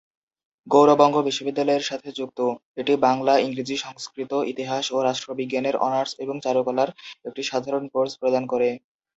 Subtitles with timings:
[0.67, 2.39] গৌড় বঙ্গ বিশ্ববিদ্যালয়ের সাথে যুক্ত,
[2.77, 6.89] এটি বাংলা, ইংরেজি, সংস্কৃত, ইতিহাস ও রাষ্ট্রবিজ্ঞানের অনার্স এবং চারুকলার
[7.27, 8.69] একটি সাধারণ কোর্স প্রদান করে।